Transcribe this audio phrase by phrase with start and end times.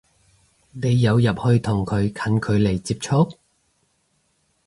[0.71, 3.35] 你有入去同佢近距離接觸？